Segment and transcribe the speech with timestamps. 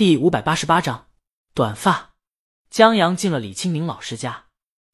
[0.00, 1.08] 第五百八十八章
[1.52, 2.14] 短发。
[2.70, 4.46] 江阳进了李青宁老师家，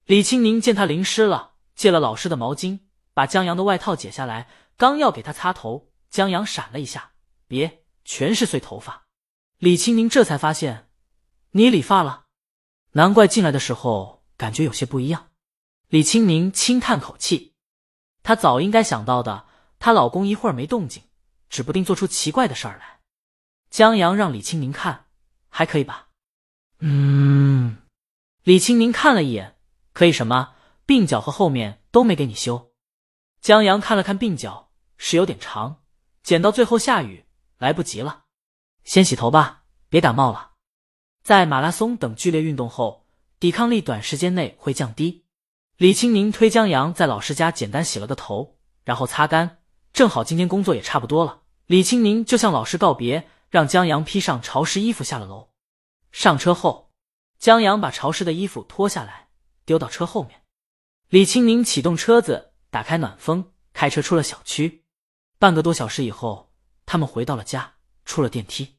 [0.04, 2.80] 李青宁见他淋湿了，借了老师的毛巾，
[3.14, 7.12] 把江阳的外套解下来，刚要给他擦头，江阳闪了一下，
[7.46, 9.04] 别，全是碎头发。
[9.58, 10.88] 李青宁这才发现，
[11.52, 12.24] 你理发了，
[12.94, 15.28] 难怪进来的时候感觉有些不一样。
[15.86, 17.54] 李青宁轻叹口气，
[18.24, 19.46] 她早应该想到的，
[19.78, 21.04] 她老公一会儿没动静，
[21.48, 22.95] 指不定做出奇怪的事儿来。
[23.76, 25.04] 江阳让李青宁看，
[25.50, 26.08] 还可以吧？
[26.78, 27.76] 嗯，
[28.42, 29.58] 李青宁看了一眼，
[29.92, 30.54] 可以什么？
[30.86, 32.72] 鬓角和后面都没给你修。
[33.42, 35.82] 江阳看了看鬓角，是有点长，
[36.22, 37.26] 剪到最后下雨
[37.58, 38.22] 来不及了。
[38.84, 40.52] 先洗头吧，别感冒了。
[41.22, 43.04] 在马拉松等剧烈运动后，
[43.38, 45.26] 抵抗力短时间内会降低。
[45.76, 49.58] 李青宁推江阳在老师家简单洗了个头，然后擦干，
[49.92, 51.42] 正好今天工作也差不多了。
[51.66, 53.28] 李青宁就向老师告别。
[53.56, 55.50] 让江阳披上潮湿衣服下了楼。
[56.12, 56.92] 上车后，
[57.38, 59.30] 江阳把潮湿的衣服脱下来
[59.64, 60.42] 丢到车后面。
[61.08, 64.84] 李青宁启动车子，打开暖风，开车出了小区。
[65.38, 66.52] 半个多小时以后，
[66.84, 68.76] 他们回到了家，出了电梯。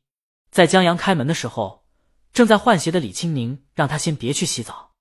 [0.51, 1.83] 在江阳开门的时候，
[2.31, 4.91] 正在换鞋的李青宁让他先别去洗澡，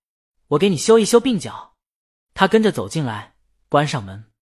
[0.47, 1.77] 我给你修一修鬓角。
[2.33, 3.37] 他跟着走进来，
[3.69, 4.33] 关上门。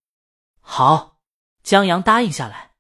[0.61, 1.19] 好，
[1.65, 2.75] 江阳答应下来，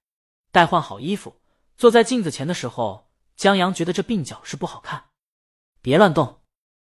[0.53, 1.41] 待换好衣服。
[1.77, 5.06] 坐在镜子前的时候，江阳觉得这鬓角是不好看。
[5.83, 6.41] 别乱动，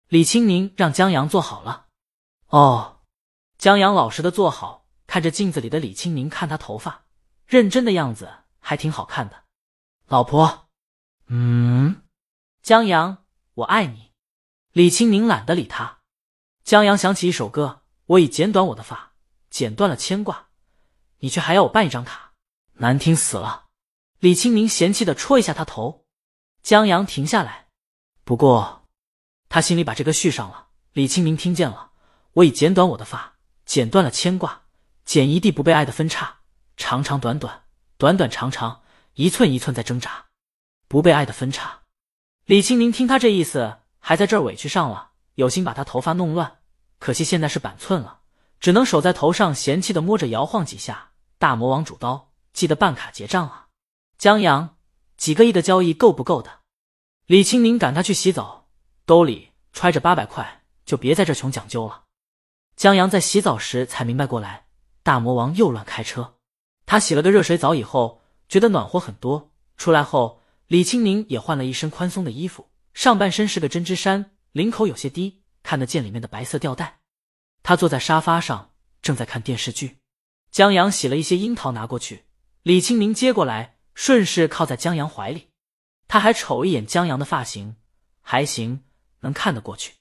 [0.09, 1.87] 李青宁让江阳坐好了。
[2.49, 3.01] 哦，
[3.59, 7.07] 江阳老实的坐好，看着镜子里的李青宁，看他头发，
[7.47, 9.45] 认真的样子还挺好看的。
[10.07, 10.69] 老婆，
[11.27, 12.03] 嗯，
[12.63, 14.13] 江阳，我爱你。
[14.73, 16.01] 李青宁懒得理他。
[16.63, 19.13] 江阳想起一首歌：我已剪短我的发，
[19.51, 20.49] 剪断了牵挂，
[21.19, 22.33] 你却还要我办一张卡，
[22.75, 23.64] 难听死了。
[24.25, 26.07] 李清明嫌弃的戳一下他头，
[26.63, 27.67] 江阳停下来。
[28.25, 28.87] 不过，
[29.51, 30.69] 他心里把这个续上了。
[30.95, 31.91] 李清明听见了，
[32.33, 33.35] 我已剪短我的发，
[33.67, 34.63] 剪断了牵挂，
[35.05, 36.37] 剪一地不被爱的分叉，
[36.79, 37.65] 长长短短，
[37.99, 38.81] 短短长长，
[39.13, 40.25] 一寸一寸在挣扎，
[40.89, 41.83] 不被爱的分叉。
[42.47, 46.61] 李清明听他这意思，还在这儿委屈上了，有心把他头发弄乱，
[46.99, 48.21] 可惜现在是板寸了，
[48.59, 51.11] 只能手在头上嫌弃的摸着摇晃几下。
[51.37, 53.64] 大魔王主刀，记得办卡结账啊！
[54.17, 54.77] 江阳，
[55.17, 56.61] 几个亿的交易够不够的？
[57.27, 58.69] 李青宁赶他去洗澡，
[59.05, 62.05] 兜里揣着八百块，就别在这穷讲究了。
[62.77, 64.67] 江阳在洗澡时才明白过来，
[65.03, 66.37] 大魔王又乱开车。
[66.87, 69.53] 他洗了个热水澡以后，觉得暖和很多。
[69.77, 77.01] 出来后，李青宁也换了一身宽松的衣服，上半身是个针织衫，领口有些低，看得见里面的白色吊带。
[77.63, 78.73] 他坐在沙发上，
[79.03, 79.99] 正在看电视剧。
[80.51, 82.25] 江阳洗了一些樱桃拿过去，
[82.63, 83.74] 李青宁接过来。
[83.95, 85.51] 顺势靠在江阳怀里，
[86.09, 87.77] 他还瞅一眼江阳的发型，
[88.21, 88.85] 还行，
[89.21, 89.95] 能看得过去。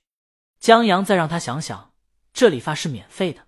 [0.59, 1.94] 江阳再让他想想，
[2.34, 3.48] 这理发是免费的，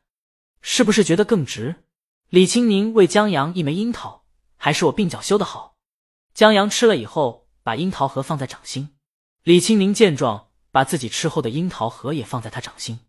[0.61, 1.83] 是不是觉得更值？
[2.29, 4.25] 李青宁为江阳一枚樱桃，
[4.57, 5.75] 还是我鬓角修的好？
[6.33, 8.95] 江阳吃了以后，把樱桃核放在掌心。
[9.43, 12.99] 李青宁见状，把自己吃后的樱桃核也放在他掌心。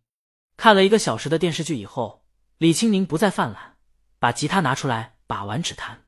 [0.57, 2.25] 看了一个小时的电视剧以后，
[2.59, 3.77] 李青宁不再犯懒，
[4.19, 6.06] 把吉他拿出来把玩指弹。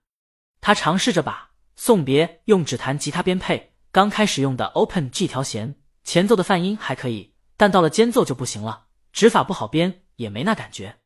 [0.61, 10.97] 他尝试着把送别用指弹吉他编配，刚开始用的 Open G 调弦，前奏的泛音还可以，但到了间奏就不行了，指法不好编，也没那感觉。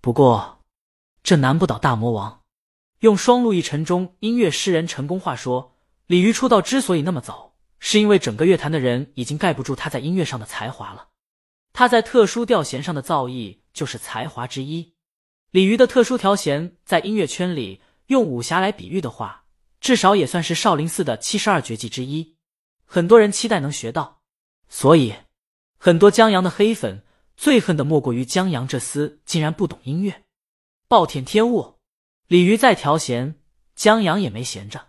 [0.00, 0.60] 不过
[1.22, 2.42] 这难不倒大魔王。
[3.00, 5.76] 用双陆一尘中音乐诗人陈功话说，
[6.06, 11.08] 李鱼出道之所以那么早，是因为整个乐坛的人已经盖不住他在音乐上的才华了。
[11.72, 14.94] 他在特殊调弦上的造诣就是才华之一。
[15.50, 17.82] 李鱼的特殊调弦在音乐圈里。
[18.06, 19.44] 用武侠来比喻的话，
[19.80, 22.36] 至少也算是少林寺的七十二绝技之一。
[22.84, 24.20] 很多人期待能学到，
[24.68, 25.14] 所以
[25.78, 27.02] 很多江阳的黑粉
[27.36, 30.24] 最恨的莫过于江阳这厮竟然不懂音乐。
[30.86, 31.76] 暴殄天物，
[32.28, 33.36] 李鱼在调弦，
[33.74, 34.88] 江阳也没闲着。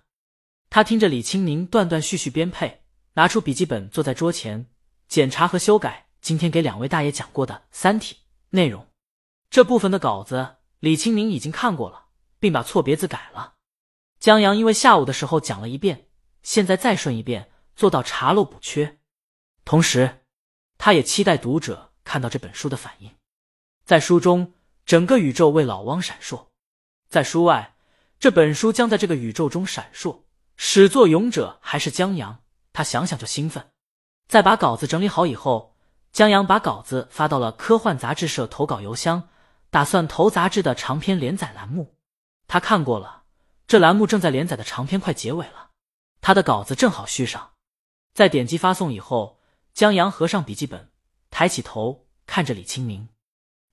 [0.70, 2.82] 他听着李青宁断断续续编配，
[3.14, 4.68] 拿出笔记本坐在桌前
[5.08, 8.16] 检查和修改今天给两位大爷讲过的《三体》
[8.50, 8.86] 内容。
[9.50, 12.05] 这部分的稿子，李青宁已经看过了。
[12.40, 13.56] 并把错别字改了。
[14.20, 16.08] 江阳因为下午的时候讲了一遍，
[16.42, 19.00] 现在再顺一遍，做到查漏补缺。
[19.64, 20.26] 同时，
[20.78, 23.12] 他也期待读者看到这本书的反应。
[23.84, 24.54] 在书中，
[24.86, 26.48] 整个宇宙为老汪闪烁；
[27.08, 27.76] 在书外，
[28.20, 30.24] 这本书将在这个宇宙中闪烁。
[30.56, 32.44] 始作俑者还是江阳，
[32.74, 33.72] 他想想就兴奋。
[34.28, 35.76] 在把稿子整理好以后，
[36.12, 39.30] 江阳把稿子发到了科幻杂志社投稿邮箱，
[39.70, 41.95] 打算投杂志的长篇连载栏目。
[42.48, 43.24] 他看过了，
[43.68, 45.72] 这栏目正在连载的长篇快结尾了，
[46.22, 47.54] 他的稿子正好续上。
[48.14, 49.42] 在点击发送以后，
[49.74, 50.92] 江阳合上笔记本，
[51.30, 53.10] 抬起头看着李青宁。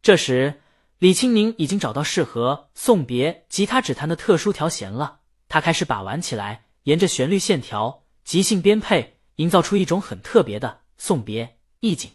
[0.01, 0.63] 这时，
[0.99, 12.11] 李青宁已经找到适合送别吉他指弹的特殊调弦了，他开始把玩起来，沿着旋律线条即兴编配，营造出一种很特别的送别意境，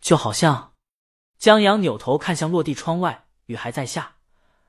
[0.00, 0.74] 就好像
[1.38, 4.16] 江阳扭头看向落地窗外，雨还在下，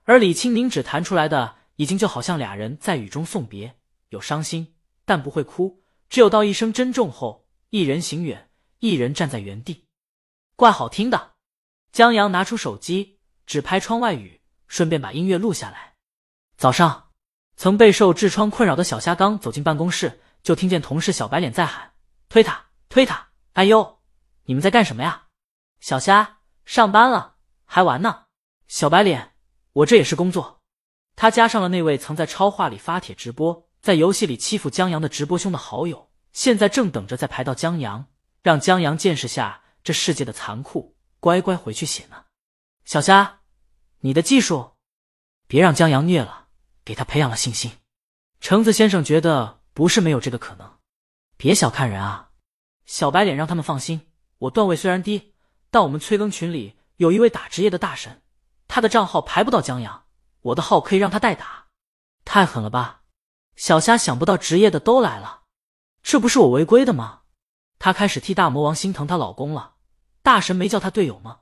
[0.04, 3.76] 而李青宁只弹出来的已经就好像俩人在雨中送别，
[4.10, 4.76] 有伤心，
[5.06, 5.84] 但不会哭。
[6.10, 8.50] 只有道一声珍重后，一人行远，
[8.80, 9.88] 一人站在原地，
[10.56, 11.32] 怪好听的。
[11.92, 15.96] 江阳拿出手机，只拍窗外雨，顺便把音乐录下来。
[16.58, 17.12] 早上，
[17.56, 21.94] 曾备受痔疮困扰的小虾刚走进办公室，就听见同事小白脸在喊
[22.28, 24.00] ：“推他，推他！”哎呦，
[24.46, 25.28] 你们在干什么呀？
[25.80, 28.26] 小虾上班了，还玩呢。
[28.68, 29.31] 小白脸，
[29.74, 30.62] 我这也是工作。
[31.16, 33.68] 他加上了那位曾在超话里发帖直播。
[33.82, 38.06] 在游戏里欺负江阳的直播兄的好友，现在正等着再排到江阳，
[38.44, 42.26] 让江阳见识下这世界的残酷，乖乖回去写呢。
[42.86, 43.40] 小虾，
[44.02, 44.74] 你的技术，
[45.48, 46.50] 别让江阳虐了，
[46.86, 47.72] 给他培养了信心。
[48.40, 50.78] 橙子先生觉得不是没有这个可能，
[51.36, 52.30] 别小看人啊。
[52.86, 55.34] 小白脸让他们放心，我段位虽然低，
[55.72, 58.22] 但我们催更群里有一位打职业的大神，
[58.74, 60.06] 他的账号排不到江阳，
[60.40, 61.68] 我的号可以让他代打，
[62.24, 63.02] 太狠了吧。
[63.58, 65.42] 小虾想不到职业的都来了，
[66.02, 67.24] 这不是我违规的吗？
[67.80, 69.74] 她开始替大魔王心疼她老公了。
[70.24, 71.40] 大神没叫他队友吗？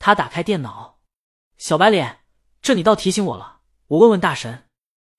[0.00, 0.98] 他打开电脑，
[1.58, 2.24] 小白脸，
[2.60, 3.60] 这你倒提醒我了。
[3.86, 4.68] 我问问大神，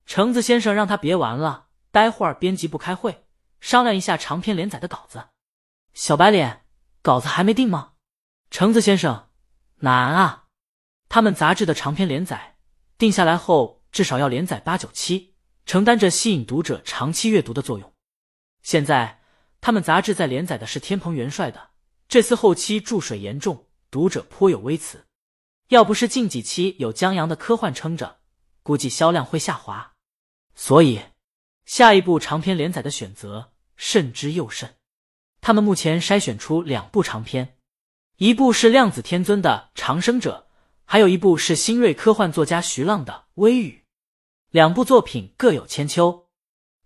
[0.04, 3.24] 橙子先生让他别玩了，待会儿编辑部开会，
[3.60, 5.28] 商量一下长篇连载的稿子。
[5.94, 6.66] 小白脸，
[7.00, 7.92] 稿子还没定吗？
[8.50, 9.30] 橙子先生，
[9.76, 10.43] 难啊。
[11.14, 12.56] 他们杂志的长篇连载
[12.98, 15.36] 定下来后，至少要连载八九期。
[15.64, 17.92] 承担着吸引读者长期阅读的作用。
[18.64, 19.20] 现在
[19.60, 21.70] 他们杂志在连载的是天蓬元帅的，
[22.08, 25.04] 这次后期注水严重，读者颇有微词。
[25.68, 28.18] 要不是近几期有江阳的科幻撑着，
[28.64, 29.92] 估计销量会下滑。
[30.56, 31.00] 所以
[31.64, 34.74] 下一部长篇连载的选择慎之又慎。
[35.40, 37.56] 他们目前筛选出两部长篇，
[38.16, 40.43] 一部是量子天尊的《长生者》，
[40.84, 43.70] 还有一部是新锐科幻作家徐浪的《微雨》。
[44.50, 46.28] 两部作品各有千秋，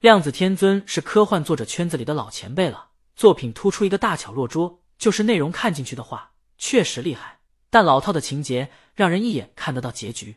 [0.01, 2.91] 量子天尊是科幻作者圈子里的老前辈了。
[3.15, 10.37] 作品突出一个大巧若拙，就是内容看进去的话，确实厉害，但老套的情节让人一眼看得到结局。